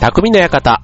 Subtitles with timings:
[0.00, 0.80] 匠の館。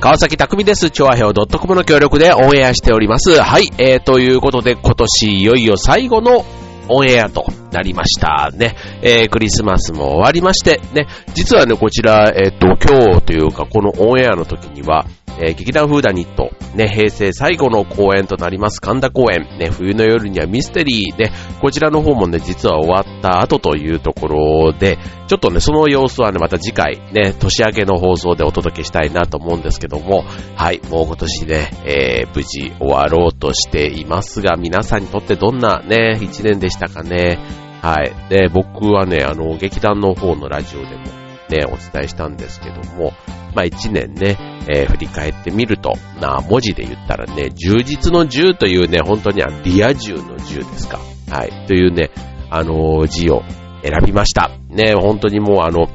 [0.00, 0.92] 川崎匠です。
[0.92, 3.42] 調和表 .com の協力でオンエアしております。
[3.42, 6.44] はい、えー、ということで今年いよいよ最後の
[6.88, 8.76] オンエアとなりましたね。
[9.02, 15.04] えー、クリスマスも終わりまして、ね、実はね、こちら、えっ、ー、と、今日というか、このオンエアの時には、
[15.40, 21.30] えー、劇団フーダニット、ね、平成最後の公演となります神田公演、ね、冬の夜にはミステリーで、
[21.60, 30.24] こちらの方もね、実は終わった後というところで、ちょっとね、その様子はね、また次回、ね、年明けの放送でお届けしたいなと思うんですけども、
[30.56, 37.38] はい、もう今年ね、えー、無事終わろうとしていますが、皆さんにとってどんなね、一年でしたかね。
[37.80, 38.12] はい。
[38.28, 41.04] で、僕はね、あの、劇団の方のラジオでも
[41.48, 43.12] ね、お伝えしたんですけども、
[43.54, 44.36] まあ一年ね、
[44.68, 50.98] えー、振り返ってみると、な文字で言ったらね、充実の10というね、本当にはリア充の10ですか。
[51.30, 51.66] はい。
[51.66, 52.10] というね、
[52.50, 53.42] あのー、字を
[53.82, 54.50] 選びました。
[54.68, 55.88] ね、本当にもうあの、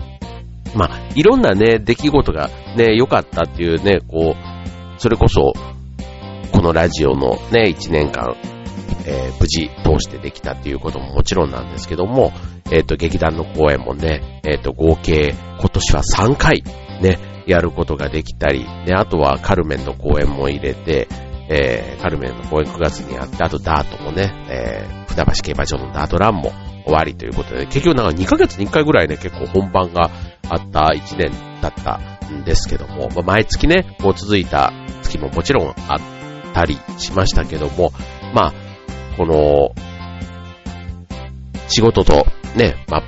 [0.75, 5.53] まあ、いろんなね、出来事がね、良かったっていうね、こう、それこそ、
[6.51, 8.35] このラジオのね、1年間、
[9.05, 12.31] えー、無事通してできたっていうことももちろんなんですけども、
[12.71, 16.63] えっ、ー、と、劇団の公演もね、えっ、ー、と、合計今年は3回、
[17.01, 21.07] ね、やることができたり、ね、あとはカルメンの公演も入れて、
[21.49, 26.51] えー、カルメンの公演9月にあって、あとダートもね、えー、船橋競馬場のダートランも
[26.85, 30.09] 終わりということで、結局なんか2ヶ月に1回ぐらいね、結構本番が
[30.49, 34.71] あった1年だったんですけども、まあ、毎月ね、こう続いた
[35.03, 37.91] 月ももちろんあったりしましたけども、
[38.33, 38.53] まあ、
[39.17, 39.73] この、
[41.67, 43.03] 仕事とね、まあ、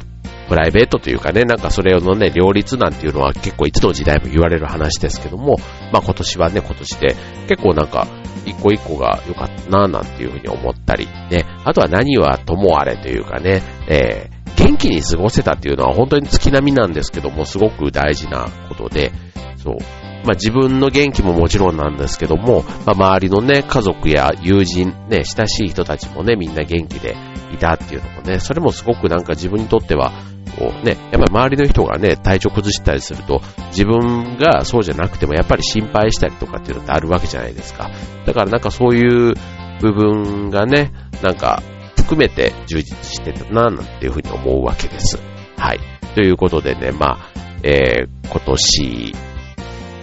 [0.48, 5.58] プライベートというかね、なんかそれのね、両立なんていうのは結構いつの時代も言われる話ですけども、
[5.92, 7.16] まあ今年はね、今年で
[7.48, 8.08] 結構なんか
[8.46, 19.12] 一個一個が良かったななんていうふうに思ったり、ね、あとは何はともあれというかね、えー、元気に過ごせたっていうのは本当に月並みなんですけども、すごく大事なことで、
[19.58, 20.07] そう。
[20.28, 27.16] まあ自分の元気ももちろんなんですけども、まあ周りのね、家族や友人、ね、親しい人たちもね、みんな元気で
[27.54, 30.12] いたっていうのもね、それもすごくなんか自分にとっては
[30.58, 37.90] こうね、やっぱり周りの人がね、体調崩したりすると、自分がそうじゃなくてもやっぱり心配したりとかっていうのってあるわけじゃないですか。
[38.26, 39.34] だからなんかそういう
[39.80, 41.62] 部分がね、なんか
[41.96, 45.20] 含めて充実してたな、なんていうふうに思うわけです。
[45.58, 45.80] はい。
[46.16, 47.18] ということでね、まあ、
[47.64, 49.14] えー、今年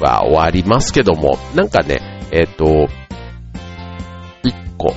[0.01, 2.01] は終わりますけども、なんかね、
[2.31, 2.89] えっ、ー、と、
[4.43, 4.95] 一個、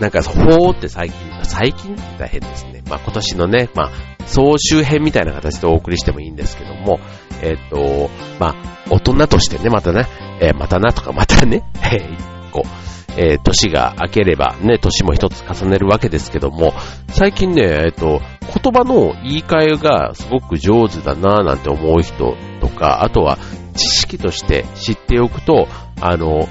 [0.00, 2.82] なんか、ほーって最近、最近大変ですね。
[2.88, 7.00] まあ今年のね、まあ総集編みたいな形でお送りしてもいいんですけども、
[7.42, 8.54] えっ、ー、と、まあ、
[8.90, 10.06] 大人としてね、またね、
[10.40, 12.18] えー、またなとか、またね、 えー、一
[12.52, 12.62] 個、
[13.16, 16.72] えー、年が明ければね、年も一つ重ねるわけですけども、
[17.08, 18.20] 最近ね、えっ、と、
[18.62, 23.38] 言葉の言い換えがすごく上手だなぁなんて思う人とか、あとは
[23.72, 25.68] 知識として知っておくと、
[26.00, 26.48] あの、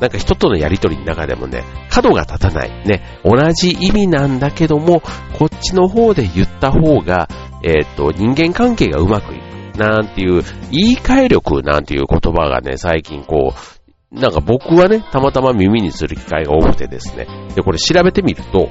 [0.00, 2.70] なんか人とのやりとりの中でもね、角が立たない。
[2.86, 5.02] ね、同じ意味なんだけども、
[5.38, 7.28] こっちの方で言った方が、
[7.62, 9.50] えっ、ー、と、人間関係がうまくいく。
[9.78, 17.26] なんていう、言い換え力なんていう言葉がね、最近こう、なんか僕はね、たまたま耳にする機会が多くてですね。
[17.54, 18.68] で、これ調べてみると、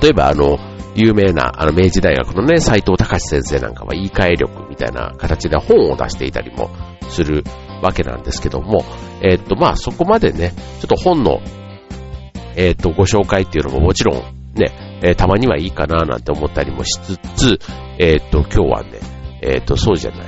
[0.00, 0.58] 例えばあの、
[0.94, 6.70] 有名な、あの、明治大学のね、斎藤隆先生なんかは言い換え力みたいな形で本を出していたりも
[7.08, 7.42] する
[7.82, 8.84] わけなんですけども、
[9.22, 11.40] えっと、まあ、そこまでね、ちょっと本の、
[12.56, 14.22] えっと、ご紹介っていうのももちろん
[14.54, 17.58] ね、えー、たまにはいいかななんて思ったりもしつつ、
[17.98, 19.00] えっと、今日はね、
[19.42, 20.26] えっと、そうじゃない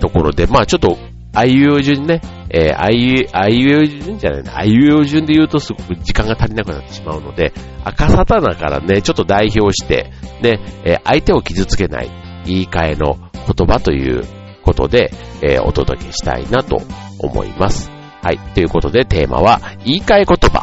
[0.00, 0.98] ところで、まあ、ちょっと、
[1.34, 2.20] あいうえ順ね、
[2.52, 7.52] えー、あいう、あいうえ順じゃないな、あいうえ順で言うとすごく時間が足りなくなってしまうので、
[7.84, 10.10] 赤サタナからね、ちょっと代表して、
[10.42, 12.10] ね、えー、相手を傷つけない
[12.44, 14.24] 言い換えの言葉という
[14.62, 15.12] ことで、
[15.42, 16.82] えー、お届けしたいなと
[17.18, 17.90] 思います。
[18.22, 18.38] はい。
[18.54, 20.61] ということでテーマは、言い換え言葉。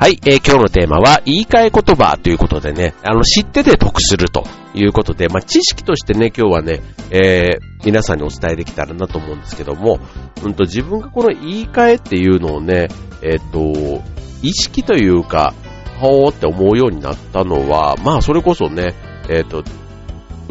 [0.00, 6.80] はい、えー、今日のテーマは、言い換え言葉ということでね、あの、知ってて得するということで、まあ、知識としてね、今日はね、
[7.10, 10.00] えー、皆さんにお伝えできたらなと思うんですけども、
[10.42, 12.88] うんと、自分がこの言い換えっていうのをね、
[13.20, 14.02] えっ、ー、と、
[14.40, 15.52] 意識というか、
[15.98, 18.94] ほーって思うようになったのは、まあ、それこそね、
[19.28, 19.64] えっ、ー、と、う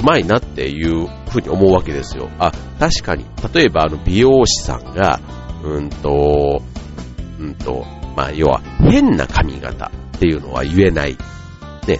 [0.03, 2.29] まいなっていうふうに思うわけですよ。
[2.37, 3.25] あ、確かに。
[3.51, 5.19] 例えば、あの、美容師さんが、
[5.63, 6.61] うんと、
[7.39, 11.15] うんと、まあ、要は、変な髪型っていうのは言えない。
[11.87, 11.99] ね。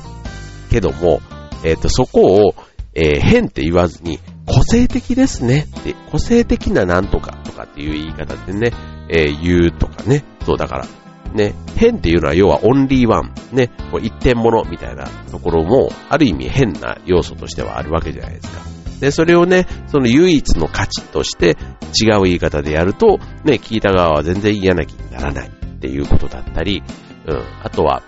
[0.70, 1.22] けども、
[1.64, 2.56] えっ、ー、と、そこを、
[2.94, 8.74] えー、変って言わずに、個性的ですねって、個性的ななんとかとかっていう言い方でね、
[9.08, 10.26] えー、言うとかね。
[10.46, 10.88] そうだから、
[11.34, 13.72] ね、変っていうのは要はオンリーワン、ね、
[14.02, 18.60] 一点物みたいなところも、ある意味変な要素としてはあるわけじゃないですか。
[19.00, 21.56] で、それをね、その唯一の価値として
[21.98, 26.84] 違う言い方でやると、ね、聞いた側は全然嫌な気にならないっていうことだったり、
[27.26, 28.04] うん、あとは、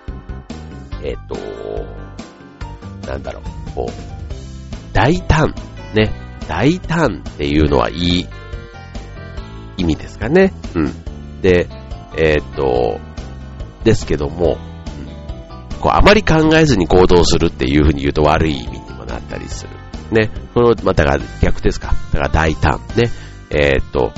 [1.04, 5.56] えっ、ー、と、なんだろう、こう、大胆、
[5.96, 6.12] ね、
[6.50, 8.28] 大胆っていうのはいい
[9.78, 10.54] 意味ですかね。
[10.76, 11.42] うん。
[11.42, 11.68] で、
[12.18, 13.00] えっ、ー、と、
[13.86, 14.72] ですけども、うん
[15.82, 19.70] こうあまり考えずに行動するっていうふうに言うと悪い意味にもなったりする。
[20.12, 20.30] ね。
[20.54, 21.96] この、まあ、だから逆ですか。
[22.14, 22.80] だから大胆。
[22.96, 23.10] ね。
[23.50, 24.14] えー、っと、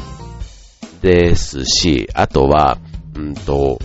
[1.02, 2.78] ですし、あとは、
[3.16, 3.80] うんと、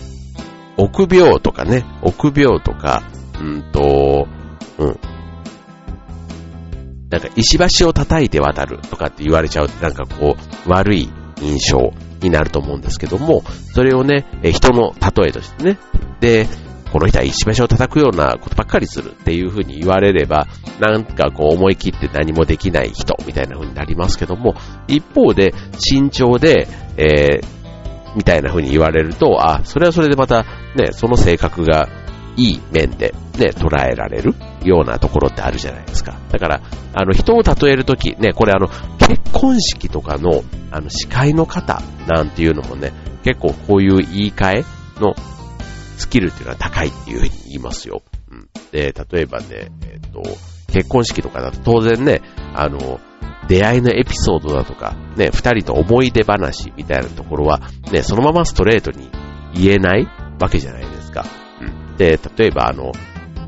[0.77, 1.85] 臆病とかね。
[2.01, 3.03] 臆病とか、
[3.39, 4.27] うんと、
[4.77, 4.99] うん。
[7.09, 11.09] なんか石橋を叩いて渡るとかって言われちゃうなんかこう、悪い
[11.41, 11.91] 印象
[12.21, 13.43] になると思うんですけども、
[13.73, 15.79] それをね、人の例えとしてね、
[16.19, 16.47] で、
[16.91, 20.47] この人は石橋を叩くようなことばっかりするっていう風に言われれば、
[20.79, 24.55] なんかこう思い切って何もできない人みたいな風になりますけども、
[24.87, 26.67] 一方で慎重で、
[26.97, 27.58] えー、
[28.15, 30.43] みたいな風に言われると、あ、それはそれでまた
[30.75, 31.87] ね、その性格が
[32.35, 34.33] いい面でね、捉えられる
[34.63, 36.17] ようなところってあるじゃないですか。
[36.31, 36.61] だから、
[36.93, 38.67] あの、人を例えるとき、ね、これあの、
[38.99, 44.65] 結婚式とかの、あの、司会の方なんていうのもね、結構こういう言い換え
[45.01, 45.15] の
[45.97, 48.01] スキルっていうのは高いっていうふうに言いますよ。
[48.31, 48.49] うん。
[48.71, 50.21] で、例えばね、えっ、ー、と、
[50.71, 52.21] 結婚式とかだと当然ね、
[52.53, 52.99] あの、
[53.49, 57.59] 出会いのエピソードだとか、ね、二人と思い出話みたいなところは、
[57.91, 59.09] ね、そのままストレートに
[59.55, 60.07] 言えない
[60.39, 61.25] わけじゃないですか。
[61.59, 61.97] うん。
[61.97, 62.91] で、例えばあの、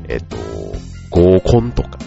[0.08, 0.36] えっ、ー、と、
[1.10, 1.98] 合コンとか、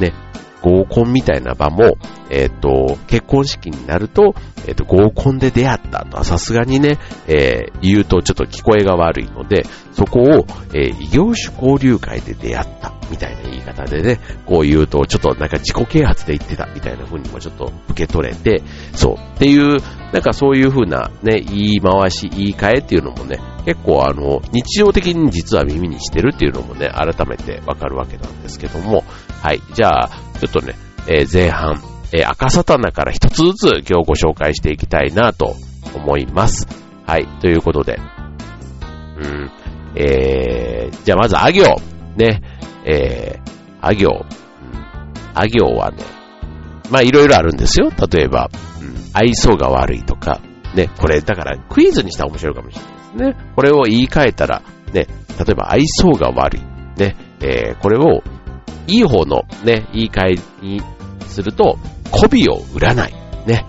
[0.00, 0.14] ね、
[0.62, 1.98] 合コンみたいな場も、
[2.30, 4.34] えっ、ー、と、結婚式になると、
[4.66, 18.62] えっ、ー、と、合コンで出会ったとはさすがにね、えー、言うとちょっと聞こえが悪いので、そこを、え異業種交流会で出会ったみたいな言い方でね、こう言うとちょっとなんか自己啓発で言ってたみたいな風にもちょっと受け取れて、
[18.94, 19.76] そう、っていう、
[20.12, 29.04] なんかそういう風なね、言い回し、言い換えっていうのもね、結構あの、日常的に実は耳にしてるっていうのもね、改めてわかるわけなんですけども、
[29.42, 30.08] はい、じゃあ、
[30.40, 30.74] ちょっとね、
[31.06, 31.82] えー、前半、
[32.12, 35.54] えー、赤サタナから一つずつ今日ご紹介していきたいなと
[35.94, 36.66] 思います。
[37.06, 37.98] はい、ということで、
[39.18, 39.50] うん、
[39.96, 41.64] えー、じゃあまず、あ行、
[42.16, 42.42] ね、
[42.84, 44.26] えー、あ行、うん、
[45.34, 46.04] あ行はね、
[46.90, 47.90] まあいろいろあるんですよ。
[47.90, 48.50] 例えば、
[48.80, 50.40] うん、愛想が悪いとか、
[50.74, 53.52] ね、これだからクイズにしたら面白いかもしれないですね。
[53.56, 54.62] これを言い換えたら、
[54.92, 55.06] ね、例
[55.50, 56.62] えば愛想が悪い、
[56.98, 58.22] ね、えー、これを
[58.86, 60.82] いい方のね、言い換えに
[61.26, 61.78] すると、
[62.10, 63.12] 媚びを売らない。
[63.46, 63.66] ね。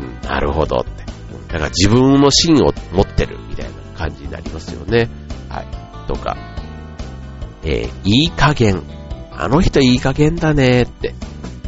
[0.00, 1.04] うん、なるほどって。
[1.48, 5.08] だから自分の芯を持ってるみたいな感じになりますよね。
[5.48, 5.66] はい。
[6.08, 6.36] とか、
[7.66, 8.82] えー、いい加減。
[9.32, 11.14] あの人いい加減だねって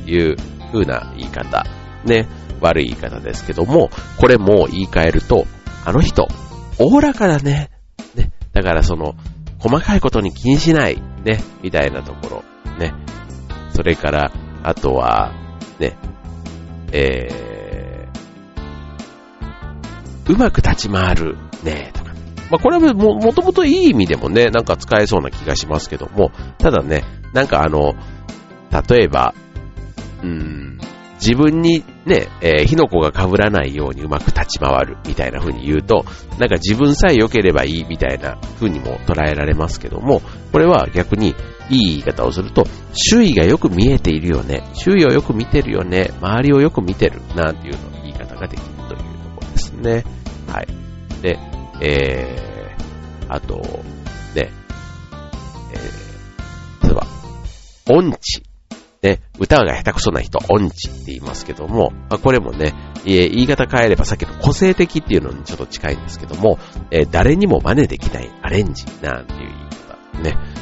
[0.06, 0.36] いう
[0.72, 1.66] 風な言い方。
[2.04, 2.26] ね。
[2.60, 5.46] 悪い言い方ですけども、これも言い換えると、
[5.84, 6.28] あの人、
[6.78, 7.70] おおらかだね。
[8.14, 8.32] ね。
[8.52, 9.14] だからその、
[9.58, 11.02] 細かいことに気にしない。
[11.24, 11.40] ね。
[11.62, 12.78] みたいなところ。
[12.78, 12.94] ね。
[13.74, 15.32] それから、あとは、
[15.78, 15.96] ね、
[16.92, 21.92] えー、うまく立ち回る、ね、
[22.50, 27.94] まあ、これはも、もともといい意味でもね、なんか使えそうな気がしますけども、ただね、なんかあの、
[28.88, 29.34] 例えば、
[30.22, 30.78] うん、
[31.20, 36.04] 自分にね、えー、火の粉が被らないようにうまく立ち回るみたいな風に言うと、
[36.38, 41.34] なんか自分さえ良ければいいみたいな風にも捉えられますけども、これは逆に
[41.70, 49.04] いい言い方をすると、周囲がよく見えているよね、周囲をよく見てるよね、周りをよく見てる、なんていうの言い方ができるというと
[49.36, 50.04] ころですね。
[50.46, 50.68] はい。
[51.20, 51.38] で、
[51.80, 53.56] えー、あと、
[54.34, 54.50] ね、
[55.72, 57.06] えー、例えば、
[57.88, 58.42] 音痴。
[59.00, 66.58] ね、歌が下手くそな人、音痴って言いますけども、まあ、これもね、言い方変えればさっきの個性的っていうのにちょっと近いんですけども、
[66.90, 70.36] えー、誰にも真似できないアレンジなんていう言い方。
[70.36, 70.58] ね。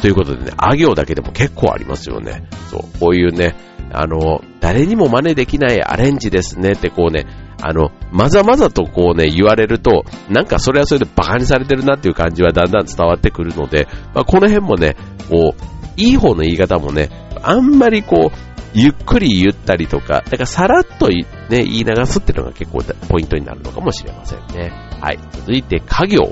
[0.00, 2.46] ということでね、あ行だけでも結構ありますよね。
[2.70, 3.56] そう、こういうね、
[3.90, 7.26] あの、誰にも真似できないアレンジですねってこうね、
[7.62, 14.96] あの、まざまざとこうね、言われると、なんかそれはそれで馬鹿にされてるなっていう感じはだんだん伝わってくるので、まあ、この辺もね、
[15.30, 17.08] こう、いい方の言い方もね、
[17.42, 24.70] あんまりこう、ゆっくり言ったりとか、だからさらっとね、言い流すっていうのが結構ポイントになるのかもしれませんね。
[25.00, 25.18] はい。
[25.32, 26.24] 続いて、家業。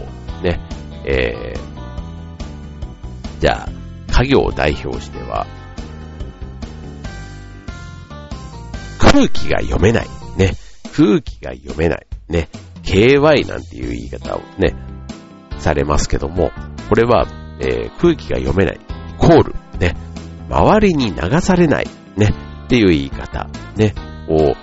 [0.43, 0.61] ね。
[1.07, 3.69] えー、じゃあ、
[4.13, 5.47] 家業を代表しては、
[8.99, 10.09] 空気が読めない。
[10.37, 10.55] ね。
[10.95, 12.07] 空気が読めない。
[12.29, 12.49] ね。
[12.85, 14.77] KY なんていう言い方をね、
[15.59, 16.53] されますけども、
[16.89, 17.27] これは、
[17.61, 18.77] えー、空気が読めない。
[18.77, 19.55] イコール。
[19.81, 19.97] ね。
[20.49, 21.87] 周りに流されない。
[22.17, 22.29] ね。
[22.67, 23.49] っていう言い方。
[23.77, 23.95] ね。
[24.29, 24.55] を、っ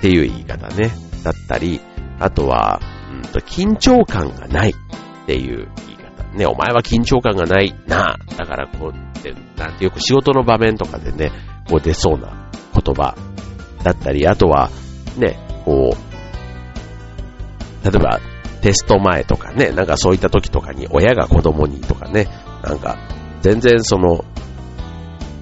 [0.00, 0.90] ていう言い方ね。
[1.22, 1.80] だったり、
[2.18, 2.80] あとは、
[3.12, 6.24] うんと、緊張感がないっていう言い方。
[6.34, 11.30] ね、お前は緊張感がないなだからこう、なんてよく仕事の場面とかでね、
[11.68, 13.14] こう出そうな言葉
[13.82, 14.70] だったり、あとは、
[15.16, 18.20] ね、こう、例えば、
[18.62, 22.28] テスト前とかね、なんかそういった時とかに親が子供にとかね、
[22.62, 22.96] なんか
[23.42, 24.24] 全然その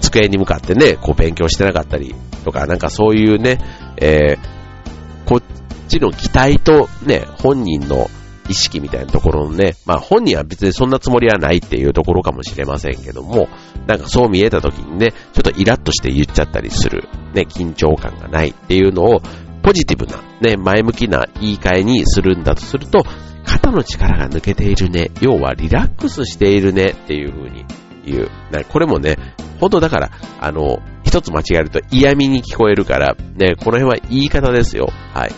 [0.01, 3.59] 机に向かってね、こう勉強してなかったりとか、なんかそういうね、
[3.99, 5.43] えー、こっ
[5.87, 8.09] ちの期待とね、本人の
[8.49, 13.49] 意識みたいなところのね、まあ本人は別にそんなつもりはないっていうところかもしれませんけども、
[13.87, 19.23] なんかそう見えた時にね、ちょっとイラッとして言っちゃったりする、ね、緊張感がないっていうのを、
[19.63, 23.05] ポジティブな、ね、前向きな言い換えにするんだとすると、
[23.45, 27.65] 肩の力が抜けているね、要はリラックスしているねっていう風に
[28.05, 28.31] 言う。
[28.69, 29.17] これもね、
[29.61, 30.11] 本当だから、
[30.41, 34.89] あの、一つ間違えると嫌味に聞こえるから、ね、この辺は言い方ですよ。
[35.13, 35.33] はい。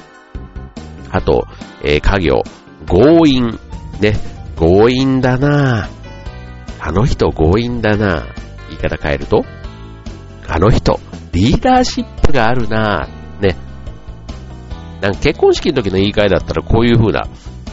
[1.11, 1.47] あと、
[1.83, 2.43] えー、家業、
[2.87, 3.59] 強引。
[4.01, 4.17] ね、
[4.57, 5.89] 強引だな
[6.81, 8.27] あの人強引だな
[8.69, 9.45] 言い方変えると、
[10.49, 10.99] あの人、
[11.33, 13.43] リーダーシップがあるなぁ。
[13.43, 13.57] ね。
[15.01, 17.27] なんか結婚式の時の言い換えだったらこういう風な、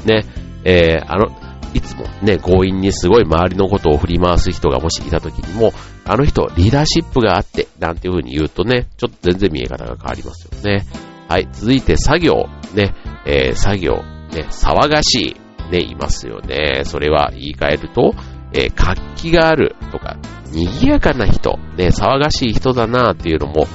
[0.06, 0.25] ね、
[0.63, 1.28] えー、あの、
[1.74, 5.72] いつもね、強引にすごい周りのことを振り回す人がもしいた時にも、
[6.06, 10.86] あの人、リーダーシップがあって、なんていう風に言うとね、ちょっと全然見え方が変わりますよね。
[11.28, 12.96] はい、続いて作業、ね、
[13.28, 13.98] えー、作業、
[14.32, 16.82] ね、騒がしい、ね、いますよね。
[16.86, 18.16] それは言い換えると、
[18.54, 20.18] えー、活気があるとか、
[20.51, 23.68] 賑やかな人、ね、騒がしい人だなっていうのも、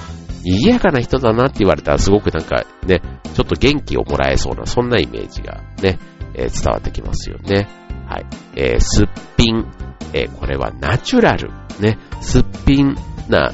[0.42, 3.00] 賑やかな人だなって言われたらすごくなんかね、
[3.34, 5.98] ちょっと元気をもらえそうな、そんなイメージがね、
[6.34, 7.68] えー、伝わってきますよね。
[8.06, 8.26] はい。
[8.56, 9.66] えー、すっぴん。
[10.12, 11.50] えー、これはナチュラル。
[11.80, 11.98] ね。
[12.20, 12.94] すっぴん
[13.28, 13.52] な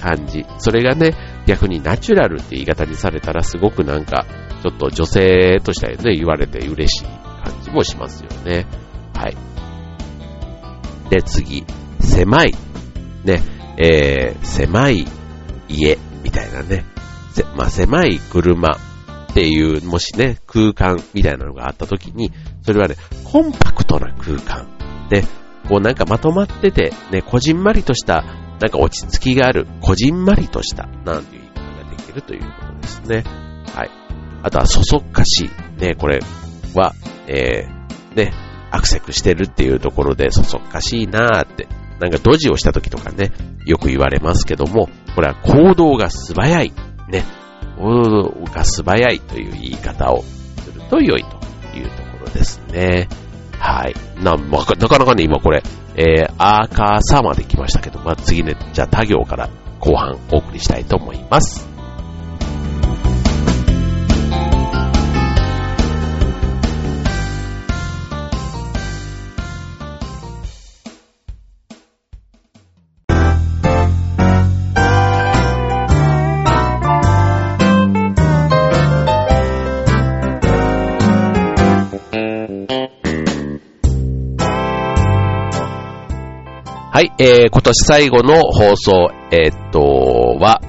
[0.00, 0.44] 感じ。
[0.58, 1.14] それがね、
[1.46, 4.24] 逆にナチュラルって言い方にされたらすごくなんか、
[4.62, 7.04] ちょっと女性としてね、言われて嬉しい
[7.44, 8.66] 感じもしますよね。
[9.14, 9.36] はい。
[11.10, 11.64] で、次。
[12.06, 12.54] 狭い。
[13.24, 13.42] ね。
[13.78, 15.06] えー、狭い
[15.68, 16.84] 家みたいなね。
[17.56, 22.32] まあ、狭い車っていう、もしね、空間みたいなのがあった時に、
[22.62, 24.66] それはね、コンパクトな空間。
[25.10, 25.22] で、
[25.68, 28.24] こうなんかまとまってて、ね、こじんまりとした、
[28.60, 33.24] なんか落ち着きがある、こじんまりとした、なんていう言い方ができるということですね。
[33.74, 33.90] はい。
[34.42, 35.80] あとは、そそっかしい。
[35.80, 36.20] ね、これ
[36.74, 36.94] は、
[37.26, 38.32] えー、ね、
[38.70, 41.68] アクセクしてるっていうところで、そそっかしいなーって、
[42.00, 43.32] なんかドジをした時とかね、
[43.64, 46.72] よく言われますけども、これは行動が素早い。
[47.08, 47.24] ね、
[47.78, 53.08] 行動が素早いという言い方をすると良いというところですね。
[53.58, 53.94] はい。
[54.22, 55.62] な、なかなかね、今これ、
[55.96, 59.48] えー、アーカーサまで来ましたけど、まあ、次ね、じゃあ他行から
[59.80, 61.75] 後半お送りしたいと思います。
[87.06, 89.80] い、えー、今年最後の放送、えー、っと、
[90.40, 90.60] は、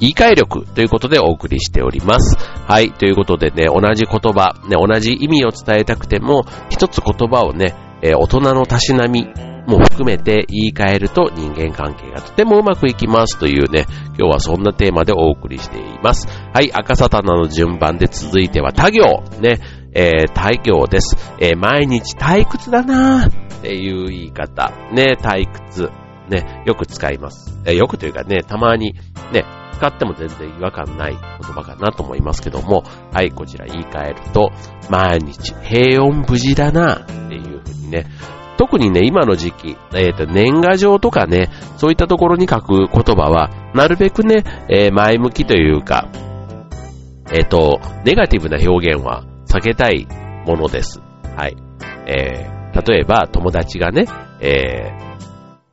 [0.00, 2.38] 言い換え力ということでお送りしております。
[2.66, 9.28] はい、ということでね、同じ言葉、ね、同じ意味を伝えたくても、一つ言葉をね、えー、大人のたしなみ
[9.66, 13.84] も含めて言い換えると人間関係がとてもうまくいきますというね、
[14.18, 16.26] 今日はそんなテーマでお送りしています。
[16.54, 19.60] はい、赤サタナの順番で続いては他行、ね、
[19.94, 21.16] えー、他行です。
[21.38, 23.50] えー、毎日退屈だなぁ。
[23.60, 24.70] っていう言い方。
[24.92, 25.90] ね、退屈。
[26.28, 27.60] ね、よく使います。
[27.66, 28.94] えよくというかね、たまに
[29.32, 29.44] ね、
[29.74, 34.50] 使っても全然違和感ない言葉かなと思いますけども、はい、こちら言い換えると、
[34.88, 38.06] 毎日平穏無事だなっていうふうにね、
[38.58, 46.08] 特にね、今の時期、えっ、ー、と、年賀状とかね、そういったところに書く言葉は、なるべくね、えー、前向きというか、
[47.32, 50.06] えっ、ー、と、ネガティブな表現は避けたい
[50.46, 51.00] ものです。
[51.36, 51.56] はい。
[52.06, 54.06] えー、例えば友達がね、
[54.40, 54.92] え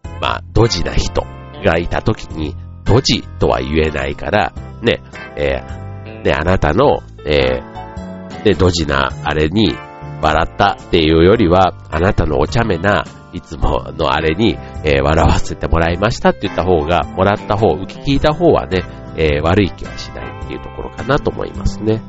[0.03, 1.24] ー、まあ、ドジな人
[1.63, 5.01] がいた時に、ドジとは言えないから、ね、
[5.36, 9.75] えー、ね、あなたの、えー、で、ドジなあれに
[10.22, 18.84] 笑ったっていうよりは、あなたのお茶目ないつものあれに、えー、笑わせてもらいましたって言った方が、もらった方、受け聞いた方はね、
[19.15, 22.01] えー、悪い気はしないっていうところかなと思いますね。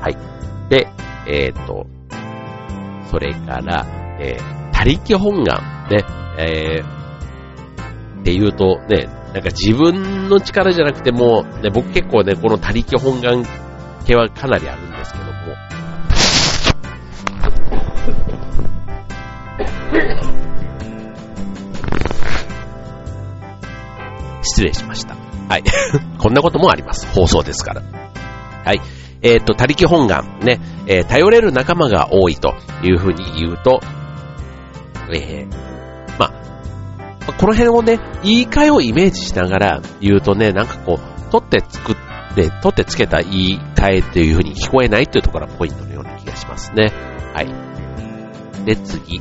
[0.00, 0.16] はい。
[0.68, 0.88] で、
[1.26, 1.86] えっ、と、
[3.10, 3.86] それから、
[4.20, 6.04] えー、他力本願、ね、
[6.38, 13.44] えー、っていうとね、なんか自分の力じゃなくても、ね、僕結構ね、この他力本願
[14.06, 15.30] 系はかなりあるんですけども、
[24.42, 25.14] 失礼しました。
[25.48, 25.64] はい。
[26.18, 27.06] こんなこともあります。
[27.08, 27.82] 放送ですから。
[28.64, 28.80] はい。
[29.22, 30.38] えっ、ー、と、他力本願。
[30.40, 30.60] ね。
[30.86, 33.80] えー、頼れる仲間が多いというふうに言うと、
[35.12, 46.92] えー、まあ、この辺をね、言い換えをイメージしながら言うとね、なんかこう、取って作って、取ってつけた言い換えっていうふうに聞こえないっていうところがポイントのような気がしますね。
[47.34, 48.64] はい。
[48.64, 49.20] で、次。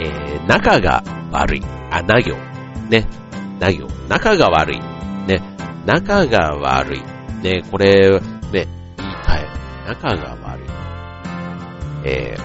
[0.00, 1.62] えー、仲が悪い。
[1.90, 2.36] あ、な行。
[2.88, 3.06] ね。
[3.60, 3.86] な行。
[4.08, 4.80] 仲が悪い。
[5.26, 5.40] ね。
[5.86, 7.02] 仲が悪い。
[7.42, 7.62] ね。
[7.70, 8.20] これ、
[8.52, 8.66] ね、
[9.26, 9.64] 言い。
[9.86, 10.66] 仲が悪い。
[12.04, 12.36] え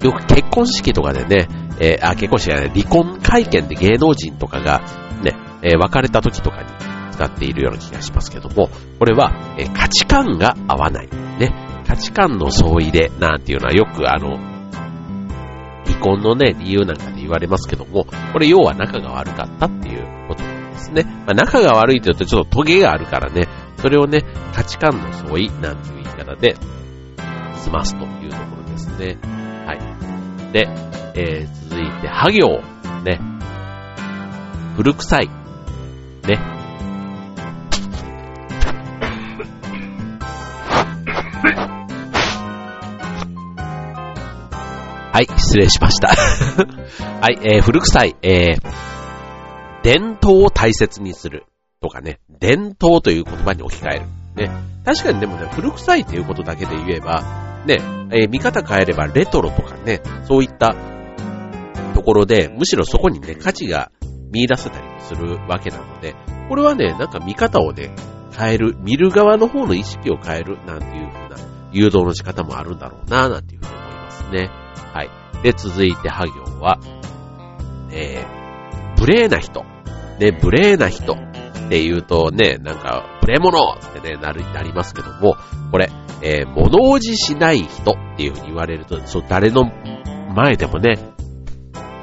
[0.00, 1.48] ー、よく結婚式とかでね、
[1.80, 4.80] えー、あ、結婚式じゃない、離婚会見で芸能人とかが、
[5.22, 6.68] ね、えー、別れた時とかに
[7.12, 11.08] 使っているような気がしますけども、これは、えー、価値観が合わない。
[11.38, 11.52] ね。
[11.86, 14.36] 価値観の相違で、なんていうのはよくあの、
[15.84, 21.04] 離婚のね、理由なんかで言われますけども、これ要は仲が悪かったっていうことなんですね。
[21.26, 23.48] まあ、仲が悪いというとちょっとトゲがあるからね、
[23.84, 24.22] それをね、
[24.54, 26.56] 価値観の相違なんていう言い方で
[27.58, 29.18] 済ますというところですね。
[29.66, 30.52] はい。
[30.54, 30.66] で、
[31.14, 32.62] えー、続いて、は行。
[33.04, 33.20] ね。
[34.74, 35.28] 古臭い。
[35.28, 36.36] ね。
[45.12, 46.08] はい、失礼しました。
[47.20, 48.62] はい、えー、古臭い、えー、
[49.82, 51.44] 伝統を大切にする
[51.84, 54.06] とかね、伝統という言葉に置き換える。
[54.36, 54.50] ね、
[54.86, 57.22] 確かにでもね、古臭いということだけで言えば、
[57.66, 57.78] ね、
[58.10, 60.74] えー、見方変えればレトロとかね、そういった
[61.94, 63.92] ところで、むしろそこにね、価値が
[64.30, 66.14] 見出せたりするわけなので、
[66.48, 67.94] これはね、なんか見方をね、
[68.34, 71.36] 変える、見る側の方の意識を変えるなんていう風な
[71.70, 74.50] 誘導の仕方もあるんだろうな、なんていう風に思いますね。
[74.94, 75.10] はい。
[75.42, 76.78] で、続いて、ハ行は、
[77.90, 79.66] えー、無礼な人。
[80.18, 81.16] ね、無礼な人
[81.66, 85.36] って言うとね、なんか、無礼者ってね、なる、なりますけども、
[85.70, 85.90] これ、
[86.22, 89.70] えー、物おじしない人っていうふうに言われると、そう、誰の
[90.34, 90.98] 前でもね、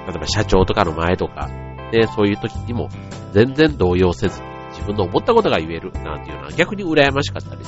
[0.08, 1.48] 例えば社長とかの前とか、
[1.94, 2.90] ね、そういう時にも
[3.34, 7.62] 全然動揺せず自分の思ったことが言えるなんていうのは逆に羨ましかったり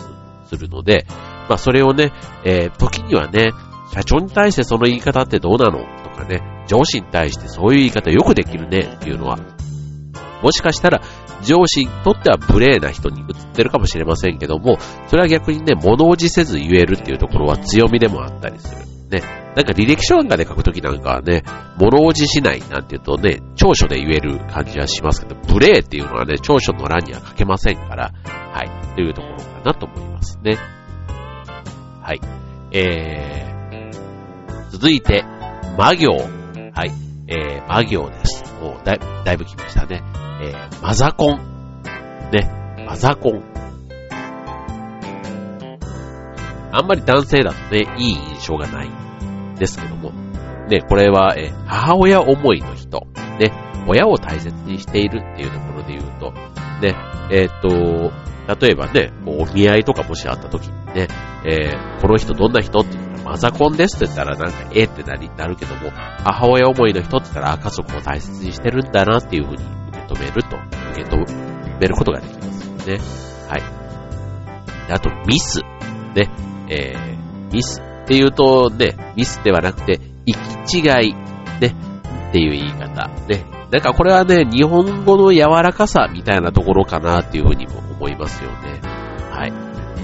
[0.47, 1.05] するので、
[1.47, 2.11] まあそれをね、
[2.43, 3.51] えー、時にはね、
[3.93, 5.79] 社長に対してその言い方ってどうなの？
[6.03, 9.37] とかね、上司に対してそういう言い方よくできるねっていうのは、
[10.41, 11.01] もしかしたら
[11.43, 14.77] 上司にとっては無礼な人に映ってるかもしれませんけども、
[15.07, 18.93] それは逆にね、物おじせず言えるっていうところは強みでもあったりする。
[19.09, 19.43] ね。
[19.55, 21.43] なんか履歴書なんかで書くときなんかはね、
[21.77, 30.57] 物おじしないなんて言うとね、長所で言える感じはしますけど、無礼っていうのはね、長所の欄には書けませんから、はい、というところかなと思いますね。
[32.01, 32.21] はい。
[32.71, 35.23] えー、続いて、
[35.77, 36.11] 魔行。
[36.11, 36.91] はい。
[37.27, 38.43] えー、魔行です。
[38.59, 40.22] もうだ、だいぶ来ましたね。
[40.43, 41.81] えー、マザコン。
[42.31, 42.85] ね。
[42.85, 43.43] マザコン。
[46.71, 50.11] あんまり男性だとね、いい印象がないんですけども。
[50.69, 53.07] ね、これは、えー、母親思いの人。
[53.39, 53.51] ね。
[53.87, 56.31] 親を大切にしているっていうところで言うと、
[56.81, 56.95] ね、
[57.31, 58.11] えっ、と、
[58.59, 61.07] 例えばね、お見合いとかもしあった時にね、
[61.45, 62.79] えー、この人どんな人？
[62.79, 65.91] ってマザコンですって言ったらなんか、えってなり、なるけども、
[66.23, 70.57] 母親思いの人って言ったら、家族を大切にしてるんだなっていうふうに止めると、
[70.91, 72.99] 受け止めることができますよね。
[73.49, 74.87] はい。
[74.87, 75.61] であと、ミス。
[76.15, 76.29] ね。
[76.69, 81.13] えー、ミスっていうとね、ミスではなくて、行き違い。
[81.13, 81.75] ね。
[82.29, 83.09] っていう言い方。
[83.27, 83.45] ね。
[83.71, 88.81] なんかこれはね、日本語の柔らかさみたいなところかなっていうふうにも思いますよね。
[89.31, 89.53] はい。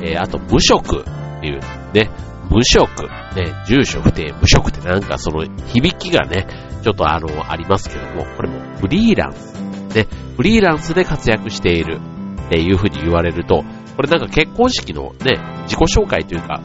[0.02, 1.04] えー、あと、無職っ
[1.42, 1.60] ていう、
[1.94, 2.10] ね。
[2.50, 3.04] 無職、
[3.36, 6.48] ね、住所不定、無職ってなんかその響きがね、
[6.82, 9.59] ちょっとあの、ありますけども、これもフリーランス、
[9.94, 12.00] ね、フリーランスで活躍している
[12.48, 13.64] っていうふうに言われると、
[13.96, 16.62] これなんか結婚式のね、自己紹介というか、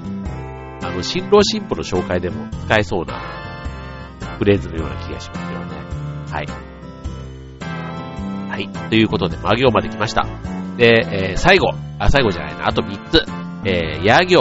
[0.83, 3.21] あの、新郎新婦の紹介でも使えそうな
[4.39, 5.75] フレーズのような気がしますよね。
[6.31, 6.47] はい。
[8.51, 8.69] はい。
[8.91, 10.27] ということで、魔行まで来ました。
[10.77, 13.25] で、えー、最後、あ、最後じゃないな、あと3つ。
[13.65, 14.41] えー、野行、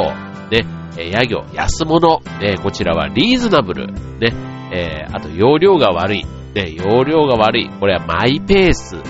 [0.51, 0.67] ね、
[0.97, 4.33] えー、野行、安物、ね、こちらはリーズナブル、ね、
[4.71, 9.09] えー、あと容量が悪い、ね、容量が悪い、これはマイペース、なんて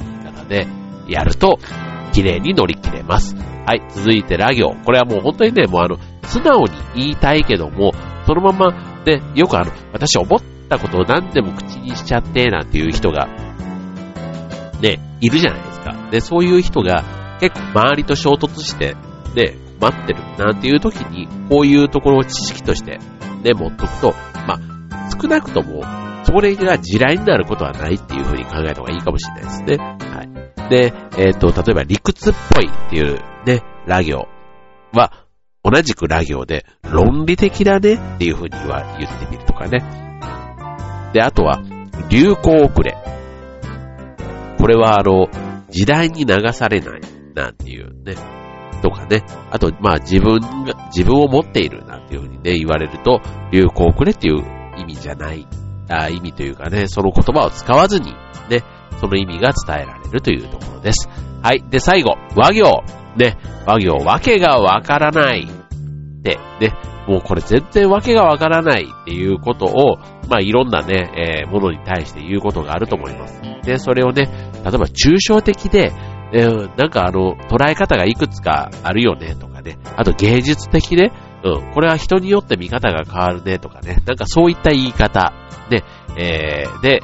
[0.00, 0.66] 言い方で、
[1.08, 1.58] やると、
[2.12, 3.34] 綺麗に乗り切れます。
[3.66, 4.74] はい、続いてラ行。
[4.84, 7.92] これはもう本当にね、もうあの、素直に言いたいけども、
[8.26, 8.72] そのまま、
[9.04, 13.28] ね、よくあの、私思ったことを何でも口にしちゃって、なんていう人が、
[14.80, 15.94] ね、いるじゃないですか。
[16.10, 17.04] で、そういう人が
[17.40, 18.96] 結構周りと衝突して、
[19.34, 22.98] ね、待ってるなんていう時に、こういうところを知識として、
[23.42, 24.14] ね、持っとくと、
[24.46, 25.82] まあ、少なくとも、
[26.32, 29.76] それが地雷になることはないっていう風に考えた方がいいかもしれないですね。
[29.76, 30.70] はい。
[30.70, 34.26] で、えっ、ー、と、例えば理屈っぽいっていうね、ラ行
[34.92, 35.12] は、
[35.62, 39.80] 同じくラ行で、論理的だねっていう風には言ってみるとかね。
[41.12, 41.62] で、あとは、
[42.08, 42.96] 流行遅れ。
[44.58, 45.28] これはあの、
[45.68, 47.00] 時代に流されない
[47.34, 48.14] なんていうね、
[48.82, 49.22] とかね。
[49.50, 53.20] あと、まあ自分が、自分を持っているなんていうふうにね、言われると、
[53.52, 54.42] 流行遅れっていう
[54.78, 55.46] 意味じゃない、
[55.88, 58.14] あ意味というかね、その言葉を使わずに、
[58.48, 58.64] ね、
[59.00, 61.08] その意味が伝えられるというところです。
[61.42, 61.64] はい。
[61.68, 62.84] で、最後、和行。
[63.16, 65.46] ね、和行、わけがわからない。
[66.22, 66.72] で、ね、
[67.06, 73.42] もうこれ全然わけがわからないっていうことを、まあいろんなね、えー、ものに対して言うことがあると思います。
[73.64, 75.92] で、それをね、例えば抽象的で、
[76.32, 79.78] えー、なんかあの、捉え方がいくつかあるよねとかね。
[79.96, 81.12] あと芸術的ね。
[81.44, 81.72] うん。
[81.72, 84.02] これは人によって見方が変わるねとかね。
[84.06, 85.32] なんかそういった言い方
[85.70, 85.84] で、
[86.16, 87.02] えー、で、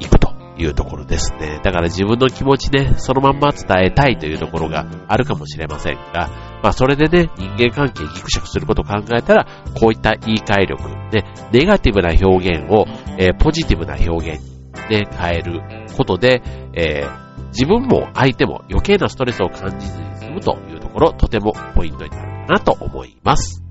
[0.00, 1.60] 行くというところですね。
[1.62, 6.28] だから自分の気持ちね、そのまんま伝えたいというところがあるかもしれませんが、
[6.62, 12.86] まあそれでね、人間関係ギクシャクすることを考えたら、こういった言い換え力、ね、ネガティブな表現を、
[13.18, 14.42] えー、ポジティブな表現
[14.90, 15.62] にね、変える
[15.96, 16.42] ことで、
[16.74, 23.62] えー自分も相手も余計なストレスを感じずに済むというところ、とてもポイントになるかなと思います。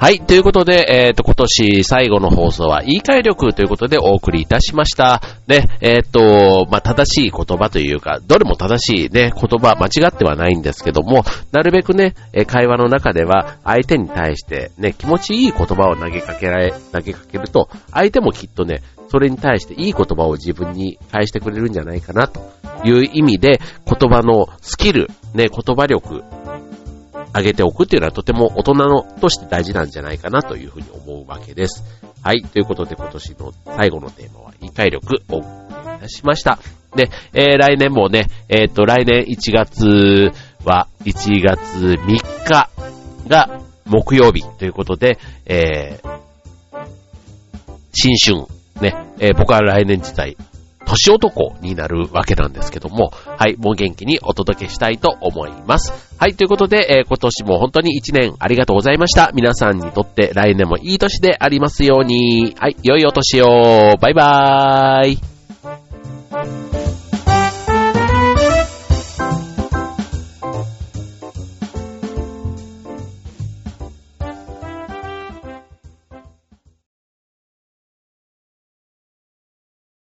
[0.00, 0.18] はい。
[0.18, 5.20] ということで、えっ、ー、と、今年最後の放送は言い換え力ということでお送りいたしました。
[5.46, 12.14] ね、えっ、ー、と、まあ、正しい言葉というか、どれも正しいね、言葉、間違ってはないんですけども、なるべくね、
[12.46, 22.40] 会話の中では相手に対してね、気持ちいい言葉を投げかけられ、投げかけると、相手もきっとね、それに対していい言葉を自分に返してくれるんじゃないかなと
[22.84, 26.24] いう意味で、言葉のスキル、ね、言葉力、
[27.34, 31.84] 上げておくっていうのはとても大人のとして大事なんじゃないかなというふうに思うわけです。
[32.22, 32.42] はい。
[32.42, 36.58] ということで今年の最後のテーマは理解力をお送りいたしました。
[36.94, 40.32] で、えー、来年もね、えっ、ー、と、来年1月
[40.64, 42.68] は1月3日
[43.28, 46.20] が木曜日ということで、えー、
[47.92, 48.46] 新春、
[48.80, 50.36] ね、えー、僕は来年自体
[50.90, 55.92] 年男になるわけなんですけども、はい、もう元気にお届けしたいと思います。
[56.18, 59.30] はい、ということで、えー、今年も本当に一年ありがとうございました。
[59.34, 65.29] 皆さんにとって来年もいい年でありますように、はい、良いお年を、バイバーイ。